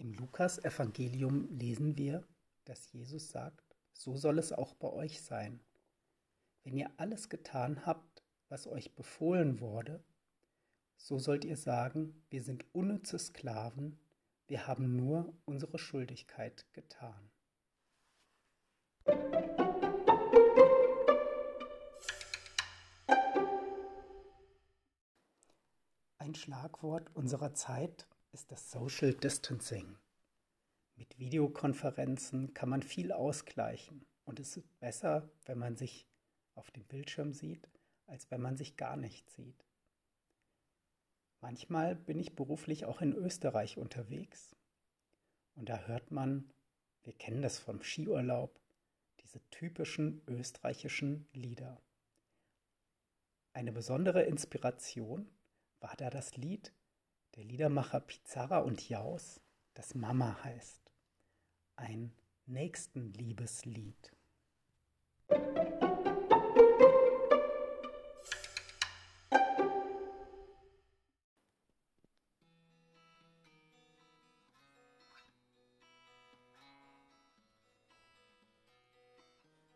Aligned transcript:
Im 0.00 0.12
Lukas-Evangelium 0.12 1.48
lesen 1.48 1.98
wir, 1.98 2.24
dass 2.64 2.92
Jesus 2.92 3.30
sagt, 3.32 3.76
so 3.92 4.16
soll 4.16 4.38
es 4.38 4.52
auch 4.52 4.74
bei 4.74 4.88
euch 4.88 5.20
sein. 5.22 5.60
Wenn 6.62 6.76
ihr 6.76 6.88
alles 6.98 7.28
getan 7.28 7.84
habt, 7.84 8.22
was 8.48 8.68
euch 8.68 8.94
befohlen 8.94 9.58
wurde, 9.58 10.04
so 10.96 11.18
sollt 11.18 11.44
ihr 11.44 11.56
sagen, 11.56 12.24
wir 12.30 12.44
sind 12.44 12.64
unnütze 12.72 13.18
Sklaven, 13.18 13.98
wir 14.46 14.68
haben 14.68 14.94
nur 14.94 15.36
unsere 15.46 15.78
Schuldigkeit 15.78 16.64
getan. 16.72 17.30
Ein 26.18 26.36
Schlagwort 26.36 27.10
unserer 27.16 27.52
Zeit 27.52 28.06
ist 28.32 28.52
das 28.52 28.70
Social 28.70 29.14
Distancing. 29.14 29.96
Mit 30.96 31.18
Videokonferenzen 31.18 32.54
kann 32.54 32.68
man 32.68 32.82
viel 32.82 33.12
ausgleichen 33.12 34.06
und 34.24 34.40
es 34.40 34.56
ist 34.56 34.78
besser, 34.80 35.30
wenn 35.46 35.58
man 35.58 35.76
sich 35.76 36.06
auf 36.54 36.70
dem 36.70 36.84
Bildschirm 36.84 37.32
sieht, 37.32 37.68
als 38.06 38.30
wenn 38.30 38.40
man 38.40 38.56
sich 38.56 38.76
gar 38.76 38.96
nicht 38.96 39.30
sieht. 39.30 39.64
Manchmal 41.40 41.94
bin 41.94 42.18
ich 42.18 42.34
beruflich 42.34 42.84
auch 42.84 43.00
in 43.00 43.14
Österreich 43.14 43.78
unterwegs 43.78 44.56
und 45.54 45.68
da 45.68 45.86
hört 45.86 46.10
man, 46.10 46.52
wir 47.04 47.12
kennen 47.12 47.42
das 47.42 47.58
vom 47.58 47.82
Skiurlaub, 47.82 48.60
diese 49.20 49.40
typischen 49.50 50.22
österreichischen 50.26 51.28
Lieder. 51.32 51.80
Eine 53.52 53.72
besondere 53.72 54.22
Inspiration 54.24 55.30
war 55.80 55.94
da 55.96 56.10
das 56.10 56.36
Lied 56.36 56.72
der 57.38 57.44
Liedermacher 57.44 58.00
Pizarra 58.00 58.58
und 58.58 58.88
Jaus, 58.88 59.40
das 59.74 59.94
Mama 59.94 60.42
heißt. 60.42 60.90
Ein 61.76 62.12
Nächstenliebeslied. 62.46 64.10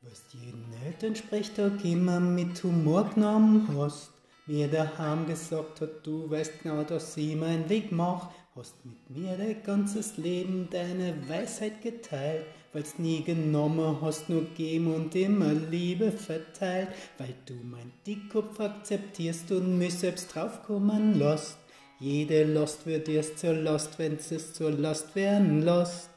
Was 0.00 0.26
dir 0.32 0.52
nicht 0.82 1.04
entspricht, 1.04 1.56
da 1.56 1.68
immer 1.84 2.18
mit 2.18 2.64
Humor 2.64 3.08
genommen 3.10 3.68
hast. 3.78 4.13
Mir 4.46 4.68
daheim 4.68 5.26
gesagt 5.26 5.80
hat, 5.80 6.06
du 6.06 6.30
weißt 6.30 6.62
genau, 6.62 6.82
dass 6.82 7.16
ich 7.16 7.34
meinen 7.34 7.70
Weg 7.70 7.90
mach. 7.92 8.28
Hast 8.54 8.74
mit 8.84 9.08
mir 9.08 9.38
dein 9.38 9.62
ganzes 9.62 10.18
Leben 10.18 10.68
deine 10.70 11.14
Weisheit 11.28 11.80
geteilt, 11.82 12.44
weil's 12.74 12.98
nie 12.98 13.24
genommen 13.24 13.98
hast, 14.02 14.28
nur 14.28 14.44
geben 14.54 14.94
und 14.94 15.14
immer 15.16 15.52
Liebe 15.52 16.12
verteilt, 16.12 16.88
weil 17.16 17.34
du 17.46 17.54
mein 17.54 17.90
Dickkopf 18.06 18.60
akzeptierst 18.60 19.50
und 19.50 19.78
mich 19.78 19.94
selbst 19.94 20.34
draufkommen 20.34 21.18
lässt. 21.18 21.56
Jede 21.98 22.44
Last 22.44 22.86
wird 22.86 23.08
erst 23.08 23.38
zur 23.38 23.54
Last, 23.54 23.98
wenn's 23.98 24.30
es 24.30 24.52
zur 24.52 24.72
Last 24.72 25.16
werden 25.16 25.62
lässt. 25.62 26.10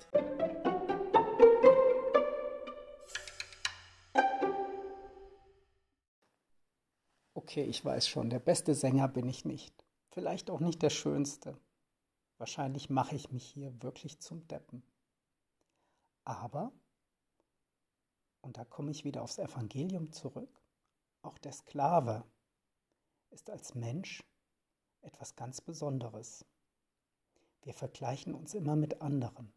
Okay, 7.48 7.64
ich 7.64 7.86
weiß 7.86 8.09
schon, 8.09 8.30
der 8.30 8.40
beste 8.40 8.76
Sänger 8.76 9.08
bin 9.08 9.26
ich 9.30 9.45
nicht. 9.45 9.73
Vielleicht 10.09 10.50
auch 10.50 10.59
nicht 10.59 10.81
der 10.81 10.90
schönste. 10.90 11.58
Wahrscheinlich 12.38 12.90
mache 12.90 13.16
ich 13.16 13.31
mich 13.31 13.45
hier 13.45 13.81
wirklich 13.81 14.20
zum 14.20 14.45
Deppen. 14.50 14.84
Aber, 16.25 16.73
und 18.42 18.58
da 18.58 18.66
komme 18.66 18.92
ich 18.92 19.06
wieder 19.06 19.22
aufs 19.22 19.38
Evangelium 19.38 20.12
zurück, 20.12 20.62
auch 21.22 21.38
der 21.38 21.53
Sklave 21.53 22.25
ist 23.30 23.50
als 23.50 23.75
Mensch 23.75 24.25
etwas 25.00 25.38
ganz 25.38 25.62
Besonderes. 25.62 26.44
Wir 27.62 27.74
vergleichen 27.74 28.36
uns 28.36 28.56
immer 28.56 28.75
mit 28.75 29.02
anderen. 29.02 29.53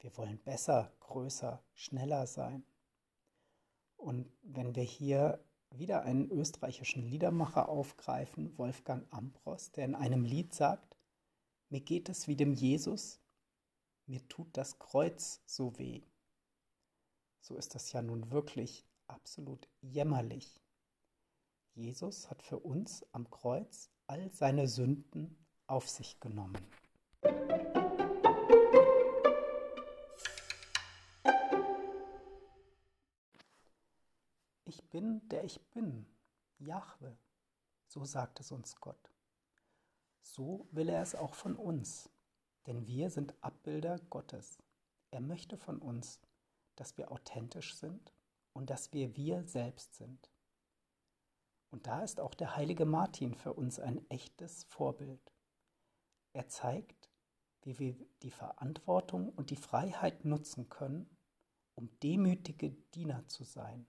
Wir 0.00 0.16
wollen 0.16 0.42
besser, 0.42 0.92
größer, 0.98 1.62
schneller 1.72 2.26
sein. 2.26 2.66
Und 3.96 4.28
wenn 4.42 4.74
wir 4.74 4.82
hier 4.82 5.40
wieder 5.70 6.02
einen 6.02 6.30
österreichischen 6.30 7.02
Liedermacher 7.02 7.68
aufgreifen, 7.68 8.56
Wolfgang 8.58 9.06
Ambros, 9.12 9.70
der 9.72 9.84
in 9.84 9.94
einem 9.94 10.24
Lied 10.24 10.54
sagt, 10.54 10.96
mir 11.68 11.80
geht 11.80 12.08
es 12.08 12.28
wie 12.28 12.36
dem 12.36 12.54
Jesus, 12.54 13.20
mir 14.06 14.26
tut 14.28 14.48
das 14.56 14.78
Kreuz 14.78 15.42
so 15.44 15.78
weh. 15.78 16.02
So 17.40 17.56
ist 17.56 17.74
das 17.74 17.92
ja 17.92 18.02
nun 18.02 18.30
wirklich 18.30 18.86
absolut 19.06 19.68
jämmerlich. 19.80 20.60
Jesus 21.74 22.30
hat 22.30 22.42
für 22.42 22.58
uns 22.58 23.04
am 23.12 23.30
Kreuz 23.30 23.90
all 24.06 24.30
seine 24.30 24.66
Sünden 24.66 25.36
auf 25.66 25.88
sich 25.88 26.18
genommen. 26.20 26.58
Bin, 34.90 35.28
der 35.28 35.44
ich 35.44 35.60
bin, 35.70 36.06
Jahwe. 36.58 37.18
So 37.86 38.04
sagt 38.04 38.40
es 38.40 38.52
uns 38.52 38.76
Gott. 38.76 39.12
So 40.22 40.66
will 40.70 40.88
er 40.88 41.02
es 41.02 41.14
auch 41.14 41.34
von 41.34 41.56
uns, 41.56 42.10
denn 42.66 42.86
wir 42.86 43.10
sind 43.10 43.34
Abbilder 43.42 43.98
Gottes. 44.10 44.58
Er 45.10 45.20
möchte 45.20 45.56
von 45.58 45.78
uns, 45.78 46.20
dass 46.74 46.96
wir 46.96 47.12
authentisch 47.12 47.76
sind 47.76 48.14
und 48.52 48.70
dass 48.70 48.92
wir 48.92 49.16
wir 49.16 49.42
selbst 49.44 49.94
sind. 49.94 50.30
Und 51.70 51.86
da 51.86 52.02
ist 52.02 52.18
auch 52.18 52.34
der 52.34 52.56
heilige 52.56 52.86
Martin 52.86 53.34
für 53.34 53.52
uns 53.52 53.78
ein 53.78 54.08
echtes 54.10 54.64
Vorbild. 54.64 55.34
Er 56.32 56.48
zeigt, 56.48 57.10
wie 57.62 57.78
wir 57.78 57.94
die 58.22 58.30
Verantwortung 58.30 59.28
und 59.30 59.50
die 59.50 59.56
Freiheit 59.56 60.24
nutzen 60.24 60.70
können, 60.70 61.14
um 61.74 61.90
demütige 62.00 62.70
Diener 62.70 63.26
zu 63.28 63.44
sein 63.44 63.86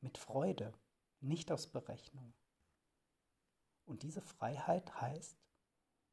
mit 0.00 0.18
Freude, 0.18 0.72
nicht 1.20 1.50
aus 1.50 1.66
Berechnung. 1.66 2.34
Und 3.84 4.02
diese 4.02 4.20
Freiheit 4.20 5.00
heißt, 5.00 5.36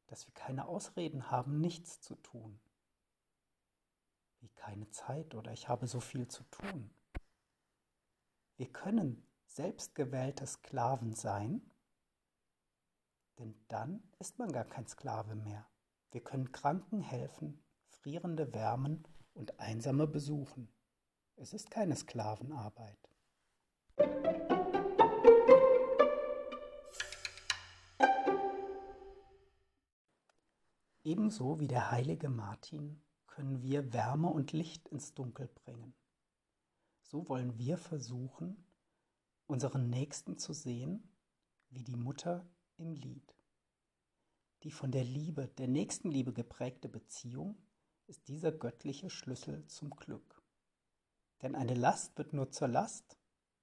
dass 0.06 0.26
wir 0.26 0.34
keine 0.34 0.66
Ausreden 0.66 1.30
haben, 1.30 1.60
nichts 1.60 2.00
zu 2.00 2.14
tun. 2.16 2.60
Wie 4.40 4.48
keine 4.50 4.88
Zeit 4.90 5.34
oder 5.34 5.52
ich 5.52 5.68
habe 5.68 5.86
so 5.86 6.00
viel 6.00 6.28
zu 6.28 6.44
tun. 6.44 6.90
Wir 8.56 8.72
können 8.72 9.26
selbstgewählte 9.46 10.46
Sklaven 10.46 11.14
sein, 11.14 11.70
denn 13.38 13.54
dann 13.68 14.02
ist 14.18 14.38
man 14.38 14.50
gar 14.50 14.64
kein 14.64 14.86
Sklave 14.86 15.34
mehr. 15.34 15.68
Wir 16.10 16.22
können 16.22 16.52
Kranken 16.52 17.00
helfen, 17.00 17.62
Frierende 17.88 18.54
wärmen 18.54 19.06
und 19.34 19.60
Einsame 19.60 20.06
besuchen. 20.06 20.72
Es 21.36 21.52
ist 21.52 21.70
keine 21.70 21.96
Sklavenarbeit. 21.96 23.10
Ebenso 31.06 31.60
wie 31.60 31.68
der 31.68 31.92
heilige 31.92 32.28
Martin 32.28 33.00
können 33.26 33.62
wir 33.62 33.92
Wärme 33.92 34.28
und 34.28 34.52
Licht 34.52 34.88
ins 34.88 35.14
Dunkel 35.14 35.46
bringen. 35.46 35.94
So 37.02 37.28
wollen 37.28 37.56
wir 37.58 37.78
versuchen, 37.78 38.66
unseren 39.46 39.88
Nächsten 39.88 40.36
zu 40.36 40.52
sehen, 40.52 41.08
wie 41.70 41.84
die 41.84 41.96
Mutter 41.96 42.44
im 42.76 42.92
Lied. 42.92 43.36
Die 44.64 44.72
von 44.72 44.90
der 44.90 45.04
Liebe, 45.04 45.46
der 45.46 45.68
Nächstenliebe 45.68 46.32
geprägte 46.32 46.88
Beziehung 46.88 47.56
ist 48.08 48.26
dieser 48.26 48.50
göttliche 48.50 49.08
Schlüssel 49.08 49.64
zum 49.66 49.90
Glück. 49.90 50.42
Denn 51.42 51.54
eine 51.54 51.74
Last 51.74 52.18
wird 52.18 52.32
nur 52.32 52.50
zur 52.50 52.66
Last, 52.68 53.16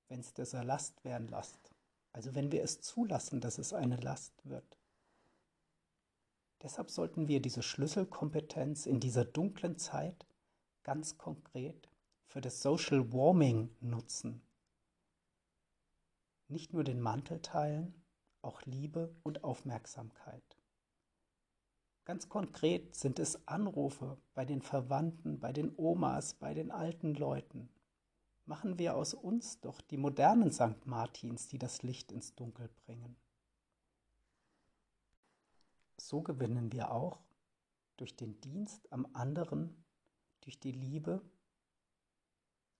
wenn 0.07 0.19
es 0.19 0.33
dieser 0.33 0.63
Last 0.63 1.03
werden 1.03 1.27
lässt. 1.27 1.73
Also 2.11 2.35
wenn 2.35 2.51
wir 2.51 2.63
es 2.63 2.81
zulassen, 2.81 3.41
dass 3.41 3.57
es 3.57 3.73
eine 3.73 3.97
Last 3.97 4.33
wird. 4.45 4.77
Deshalb 6.61 6.89
sollten 6.89 7.27
wir 7.27 7.41
diese 7.41 7.63
Schlüsselkompetenz 7.63 8.85
in 8.85 8.99
dieser 8.99 9.25
dunklen 9.25 9.77
Zeit 9.77 10.25
ganz 10.83 11.17
konkret 11.17 11.89
für 12.25 12.41
das 12.41 12.61
Social 12.61 13.11
Warming 13.11 13.75
nutzen. 13.81 14.41
Nicht 16.47 16.73
nur 16.73 16.83
den 16.83 17.01
Mantel 17.01 17.41
teilen, 17.41 18.01
auch 18.41 18.61
Liebe 18.63 19.15
und 19.23 19.43
Aufmerksamkeit. 19.43 20.57
Ganz 22.05 22.27
konkret 22.27 22.95
sind 22.95 23.19
es 23.19 23.47
Anrufe 23.47 24.17
bei 24.33 24.45
den 24.45 24.61
Verwandten, 24.61 25.39
bei 25.39 25.53
den 25.53 25.73
Omas, 25.77 26.33
bei 26.33 26.53
den 26.53 26.69
alten 26.69 27.13
Leuten 27.13 27.69
machen 28.45 28.77
wir 28.77 28.95
aus 28.95 29.13
uns 29.13 29.59
doch 29.61 29.81
die 29.81 29.97
modernen 29.97 30.51
St. 30.51 30.85
Martins, 30.85 31.47
die 31.47 31.57
das 31.57 31.83
Licht 31.83 32.11
ins 32.11 32.35
Dunkel 32.35 32.69
bringen. 32.85 33.15
So 35.97 36.21
gewinnen 36.21 36.71
wir 36.71 36.91
auch 36.91 37.19
durch 37.97 38.15
den 38.15 38.39
Dienst 38.41 38.91
am 38.91 39.07
anderen, 39.13 39.83
durch 40.41 40.59
die 40.59 40.71
Liebe 40.71 41.21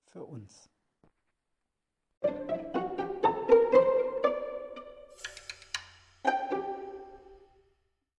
für 0.05 0.25
uns. 0.25 0.69